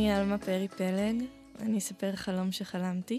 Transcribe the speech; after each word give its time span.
אני 0.00 0.16
אלמה 0.16 0.38
פרי 0.38 0.68
פלג, 0.68 1.24
אני 1.60 1.78
אספר 1.78 2.16
חלום 2.16 2.52
שחלמתי. 2.52 3.18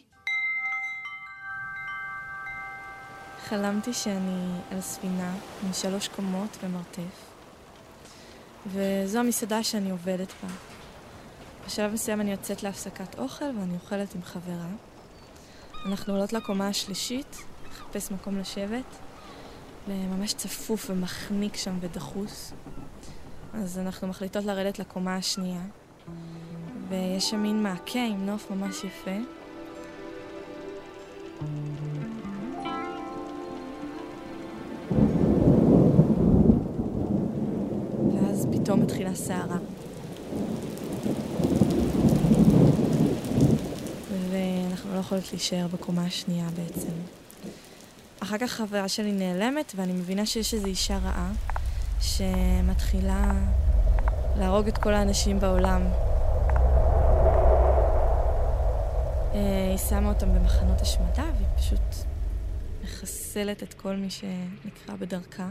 חלמתי 3.44 3.94
שאני 3.94 4.60
על 4.72 4.82
ספינה 4.82 5.36
עם 5.64 5.74
שלוש 5.74 6.08
קומות 6.08 6.58
ומרתף, 6.64 7.32
וזו 8.68 9.20
המסעדה 9.20 9.64
שאני 9.64 9.92
עובדת 9.92 10.34
בה. 10.44 10.50
בשלב 11.66 11.94
מסוים 11.94 12.22
אני 12.22 12.32
יוצאת 12.32 12.64
להפסקת 12.64 13.20
אוכל 13.20 13.46
ואני 13.46 13.74
אוכלת 13.74 14.16
עם 14.16 14.22
חברה. 14.22 14.70
אנחנו 15.86 16.14
עולות 16.14 16.34
לקומה 16.34 16.68
השלישית, 16.68 17.38
לחפש 17.70 18.12
מקום 18.12 18.38
לשבת, 18.38 18.98
וממש 19.88 20.34
צפוף 20.34 20.90
ומחניק 20.90 21.56
שם 21.56 21.78
ודחוס. 21.82 22.54
אז 23.54 23.80
אנחנו 23.80 24.08
מחליטות 24.08 24.46
לרדת 24.46 24.80
לקומה 24.80 25.16
השנייה, 25.16 25.62
ויש 26.92 27.30
שם 27.30 27.40
מין 27.40 27.64
מעקה 27.64 28.00
עם 28.00 28.26
נוף 28.26 28.52
ממש 28.52 28.84
יפה. 28.84 29.12
ואז 38.14 38.48
פתאום 38.52 38.82
מתחילה 38.82 39.16
סערה. 39.16 39.58
ואנחנו 44.30 44.94
לא 44.94 45.00
יכולות 45.00 45.24
להישאר 45.32 45.68
בקומה 45.74 46.06
השנייה 46.06 46.48
בעצם. 46.56 46.92
אחר 48.20 48.38
כך 48.38 48.52
חברה 48.52 48.88
שלי 48.88 49.12
נעלמת, 49.12 49.74
ואני 49.76 49.94
מבינה 49.94 50.26
שיש 50.26 50.54
איזו 50.54 50.66
אישה 50.66 50.98
רעה 50.98 51.32
שמתחילה 52.02 53.32
להרוג 54.38 54.68
את 54.68 54.78
כל 54.78 54.94
האנשים 54.94 55.40
בעולם. 55.40 55.82
היא 59.34 59.78
שמה 59.78 60.10
אותם 60.10 60.34
במחנות 60.34 60.82
השמדה, 60.82 61.24
והיא 61.36 61.48
פשוט 61.58 62.08
מחסלת 62.84 63.64
את 63.64 63.74
כל 63.74 63.96
מי 63.96 64.10
שנקרא 64.10 64.96
בדרכה. 65.00 65.50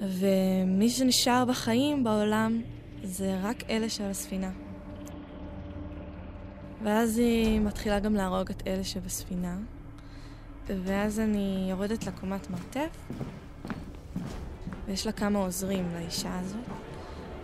ומי 0.00 0.90
שנשאר 0.90 1.44
בחיים 1.44 2.04
בעולם 2.04 2.62
זה 3.04 3.38
רק 3.42 3.70
אלה 3.70 3.88
שעל 3.88 4.10
הספינה. 4.10 4.50
ואז 6.82 7.18
היא 7.18 7.60
מתחילה 7.60 8.00
גם 8.00 8.14
להרוג 8.14 8.50
את 8.50 8.62
אלה 8.66 8.84
שבספינה. 8.84 9.56
ואז 10.84 11.20
אני 11.20 11.66
יורדת 11.70 12.06
לקומת 12.06 12.50
מרתף, 12.50 13.08
ויש 14.86 15.06
לה 15.06 15.12
כמה 15.12 15.38
עוזרים 15.38 15.88
לאישה 15.94 16.38
הזאת. 16.38 16.66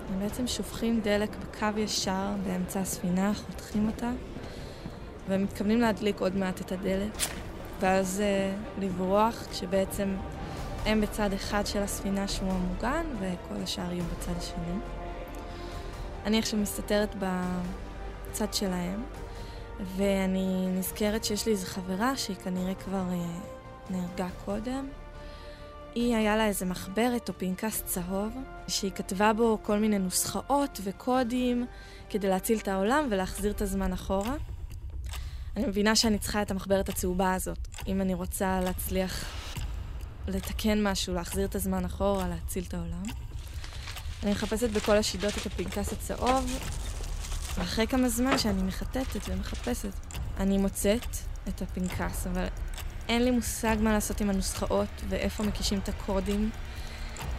הם 0.09 0.21
בעצם 0.21 0.47
שופכים 0.47 1.01
דלק 1.01 1.37
בקו 1.37 1.79
ישר 1.79 2.35
באמצע 2.45 2.81
הספינה, 2.81 3.35
חותכים 3.35 3.87
אותה, 3.87 4.13
והם 5.29 5.43
מתכוונים 5.43 5.81
להדליק 5.81 6.21
עוד 6.21 6.37
מעט 6.37 6.61
את 6.61 6.73
הדלק, 6.73 7.13
ואז 7.81 8.23
uh, 8.23 8.81
לברוח, 8.81 9.47
כשבעצם 9.51 10.17
הם 10.87 11.01
בצד 11.01 11.33
אחד 11.33 11.67
של 11.67 11.83
הספינה 11.83 12.29
שהוא 12.29 12.53
המוגן, 12.53 13.07
וכל 13.19 13.63
השאר 13.63 13.93
יהיו 13.93 14.05
בצד 14.05 14.33
השני. 14.39 14.79
אני 16.25 16.39
עכשיו 16.39 16.59
מסתתרת 16.59 17.15
בצד 17.15 18.55
שלהם, 18.55 19.03
ואני 19.97 20.67
נזכרת 20.71 21.25
שיש 21.25 21.47
לי 21.47 21.53
איזו 21.53 21.67
חברה 21.67 22.17
שהיא 22.17 22.37
כנראה 22.37 22.75
כבר 22.75 23.05
אה, 23.13 23.27
נהרגה 23.91 24.29
קודם. 24.45 24.89
היא, 25.95 26.17
היה 26.17 26.37
לה 26.37 26.47
איזה 26.47 26.67
מחברת 26.67 27.29
או 27.29 27.35
פנקס 27.39 27.83
צהוב, 27.83 28.33
שהיא 28.69 28.91
כתבה 28.91 29.33
בו 29.33 29.59
כל 29.63 29.79
מיני 29.79 29.99
נוסחאות 29.99 30.81
וקודים 30.85 31.67
כדי 32.11 32.29
להציל 32.29 32.59
את 32.59 32.69
העולם 32.69 33.07
ולהחזיר 33.11 33.51
את 33.51 33.63
הזמן 33.63 33.93
אחורה. 33.93 34.35
אני 35.57 35.67
מבינה 35.67 35.97
שאני 35.97 36.19
צריכה 36.19 36.43
את 36.43 36.51
המחברת 36.51 36.89
הצהובה 36.89 37.35
הזאת, 37.35 37.59
אם 37.87 38.01
אני 38.01 38.15
רוצה 38.15 38.61
להצליח 38.61 39.25
לתקן 40.29 40.87
משהו, 40.87 41.15
להחזיר 41.15 41.47
את 41.47 41.55
הזמן 41.55 41.85
אחורה, 41.85 42.29
להציל 42.29 42.65
את 42.69 42.75
העולם. 42.75 43.03
אני 44.23 44.31
מחפשת 44.31 44.71
בכל 44.71 44.97
השידות 44.97 45.33
את 45.39 45.47
הפנקס 45.47 45.93
הצהוב, 45.93 46.59
ואחרי 47.59 47.87
כמה 47.87 48.09
זמן 48.09 48.39
שאני 48.39 48.63
מחטטת 48.63 49.29
ומחפשת, 49.29 49.93
אני 50.39 50.59
מוצאת 50.59 51.17
את 51.49 51.63
הפנקס, 51.63 52.27
אבל 52.27 52.47
אין 53.09 53.25
לי 53.25 53.31
מושג 53.31 53.77
מה 53.81 53.93
לעשות 53.93 54.21
עם 54.21 54.31
הנוסחאות 54.31 55.03
ואיפה 55.09 55.43
מקישים 55.43 55.79
את 55.79 55.89
הקודים. 55.89 56.51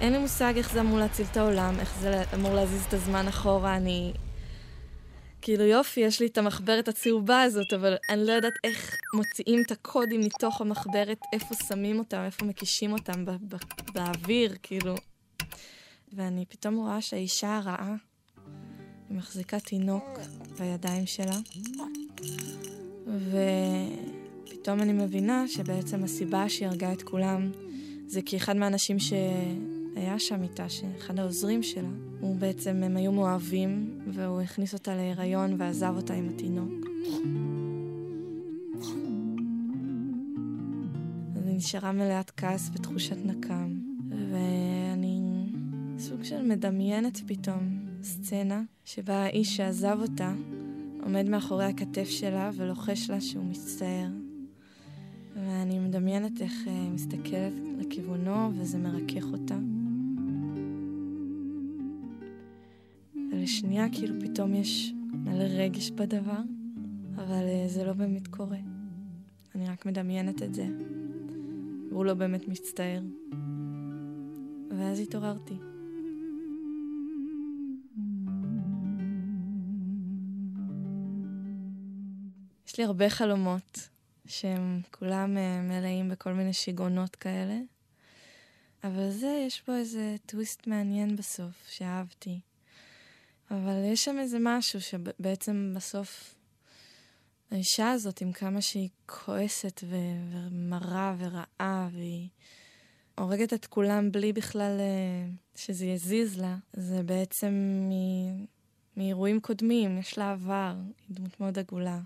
אין 0.01 0.13
לי 0.13 0.19
מושג 0.19 0.53
איך 0.57 0.71
זה 0.71 0.81
אמור 0.81 0.97
להציל 0.97 1.25
את 1.31 1.37
העולם, 1.37 1.79
איך 1.79 1.93
זה 1.99 2.23
אמור 2.33 2.53
להזיז 2.53 2.85
את 2.87 2.93
הזמן 2.93 3.27
אחורה, 3.27 3.75
אני... 3.75 4.13
כאילו 5.47 5.63
יופי, 5.63 5.99
יש 5.99 6.19
לי 6.19 6.27
את 6.27 6.37
המחברת 6.37 6.87
הצהובה 6.87 7.41
הזאת, 7.41 7.73
אבל 7.75 7.95
אני 8.09 8.25
לא 8.25 8.31
יודעת 8.31 8.53
איך 8.63 8.97
מוציאים 9.13 9.61
את 9.65 9.71
הקודים 9.71 10.21
מתוך 10.21 10.61
המחברת, 10.61 11.17
איפה 11.33 11.55
שמים 11.67 11.99
אותם, 11.99 12.21
איפה 12.25 12.45
מקישים 12.45 12.91
אותם 12.91 13.25
באוויר, 13.93 14.55
כאילו. 14.63 14.95
ואני 16.13 16.45
פתאום 16.45 16.75
רואה 16.75 17.01
שהאישה 17.01 17.57
הרעה 17.57 17.95
היא 19.09 19.17
מחזיקה 19.17 19.59
תינוק 19.59 20.19
בידיים 20.59 21.05
שלה, 21.05 21.37
ופתאום 24.49 24.81
אני 24.81 24.93
מבינה 24.93 25.47
שבעצם 25.47 26.03
הסיבה 26.03 26.49
שהיא 26.49 26.67
הרגה 26.67 26.93
את 26.93 27.03
כולם 27.03 27.51
זה 28.07 28.21
כי 28.25 28.37
אחד 28.37 28.57
מהאנשים 28.57 28.99
שהיה 29.97 30.19
שם 30.19 30.43
איתה, 30.43 30.69
שאחד 30.69 31.19
העוזרים 31.19 31.63
שלה, 31.63 31.89
הוא 32.19 32.35
בעצם, 32.35 32.83
הם 32.83 32.97
היו 32.97 33.11
מאוהבים, 33.11 33.99
והוא 34.07 34.41
הכניס 34.41 34.73
אותה 34.73 34.95
להיריון 34.95 35.55
ועזב 35.57 35.93
אותה 35.95 36.13
עם 36.13 36.29
התינוק. 36.29 36.71
אז 41.35 41.47
היא 41.47 41.55
נשארה 41.55 41.91
מלאת 41.91 42.31
כעס 42.37 42.69
ותחושת 42.73 43.17
נקם, 43.25 43.79
ואני 44.09 45.45
סוג 45.97 46.23
של 46.23 46.41
מדמיינת 46.41 47.17
פתאום 47.27 47.79
סצנה 48.03 48.63
שבה 48.85 49.23
האיש 49.23 49.57
שעזב 49.57 49.97
אותה 50.01 50.33
עומד 51.03 51.29
מאחורי 51.29 51.65
הכתף 51.65 52.09
שלה 52.09 52.51
ולוחש 52.55 53.09
לה 53.09 53.21
שהוא 53.21 53.45
מצטער. 53.45 54.07
ואני 55.35 55.79
מדמיינת 55.79 56.41
איך 56.41 56.53
היא 56.65 56.73
אה, 56.73 56.89
מסתכלת 56.89 57.53
לכיוונו 57.77 58.51
וזה 58.53 58.77
מרכך 58.77 59.23
אותה. 59.33 59.57
ולשנייה 63.47 63.85
כאילו 63.91 64.15
פתאום 64.21 64.53
יש 64.53 64.93
מלא 65.13 65.43
רגש 65.43 65.91
בדבר, 65.91 66.41
אבל 67.15 67.43
אה, 67.47 67.63
זה 67.67 67.83
לא 67.83 67.93
באמת 67.93 68.27
קורה. 68.27 68.57
אני 69.55 69.69
רק 69.69 69.85
מדמיינת 69.85 70.43
את 70.43 70.53
זה, 70.53 70.67
והוא 71.89 72.05
לא 72.05 72.13
באמת 72.13 72.47
מצטער. 72.47 73.01
ואז 74.77 74.99
התעוררתי. 74.99 75.53
יש 82.67 82.77
לי 82.77 82.83
הרבה 82.83 83.09
חלומות, 83.09 83.89
שהם 84.25 84.81
כולם 84.91 85.37
אה, 85.37 85.61
מלאים 85.61 86.09
בכל 86.09 86.33
מיני 86.33 86.53
שיגעונות 86.53 87.15
כאלה, 87.15 87.59
אבל 88.83 89.09
זה, 89.09 89.43
יש 89.47 89.63
בו 89.67 89.73
איזה 89.73 90.15
טוויסט 90.25 90.67
מעניין 90.67 91.15
בסוף, 91.15 91.67
שאהבתי. 91.67 92.39
אבל 93.51 93.83
יש 93.85 94.05
שם 94.05 94.19
איזה 94.19 94.37
משהו 94.41 94.81
שבעצם 94.81 95.73
בסוף 95.75 96.35
האישה 97.51 97.91
הזאת, 97.91 98.21
עם 98.21 98.31
כמה 98.31 98.61
שהיא 98.61 98.89
כועסת 99.05 99.81
ו- 99.83 99.95
ומרה 100.31 101.15
ורעה, 101.17 101.89
והיא 101.93 102.29
הורגת 103.17 103.53
את 103.53 103.65
כולם 103.65 104.11
בלי 104.11 104.33
בכלל 104.33 104.77
אה, 104.79 105.29
שזה 105.55 105.85
יזיז 105.85 106.39
לה, 106.39 106.57
זה 106.73 107.03
בעצם 107.03 107.53
מ- 107.89 108.45
מאירועים 108.97 109.39
קודמים, 109.39 109.97
יש 109.97 110.17
לה 110.17 110.31
עבר, 110.31 110.75
היא 111.07 111.15
דמות 111.15 111.39
מאוד 111.39 111.59
עגולה. 111.59 111.99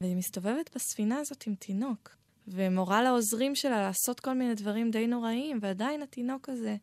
והיא 0.00 0.16
מסתובבת 0.16 0.70
בספינה 0.74 1.18
הזאת 1.18 1.46
עם 1.46 1.54
תינוק, 1.54 2.16
ומורה 2.48 3.02
לעוזרים 3.02 3.54
שלה 3.54 3.80
לעשות 3.80 4.20
כל 4.20 4.32
מיני 4.34 4.54
דברים 4.54 4.90
די 4.90 5.06
נוראיים, 5.06 5.58
ועדיין 5.62 6.02
התינוק 6.02 6.48
הזה, 6.48 6.76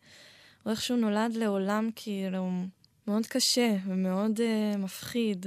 הוא 0.63 0.71
איכשהו 0.71 0.97
נולד 0.97 1.33
לעולם 1.33 1.89
כאילו 1.95 2.49
מאוד 3.07 3.25
קשה 3.25 3.75
ומאוד 3.85 4.39
uh, 4.39 4.77
מפחיד, 4.77 5.45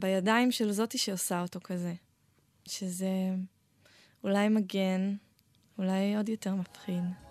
בידיים 0.00 0.52
של 0.52 0.72
זאתי 0.72 0.98
שעושה 0.98 1.42
אותו 1.42 1.60
כזה, 1.64 1.94
שזה 2.66 3.30
אולי 4.24 4.48
מגן, 4.48 5.14
אולי 5.78 6.16
עוד 6.16 6.28
יותר 6.28 6.54
מפחיד. 6.54 7.23